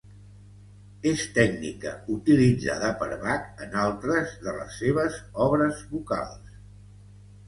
[1.09, 6.57] És tècnica utilitzada per Bach en altres de les seves obres vocals.